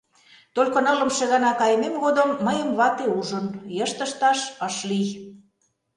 [0.55, 3.45] Только нылымше гана кайымем годым мыйын вате ужын—
[3.77, 5.09] йышт ышташ ыш лий.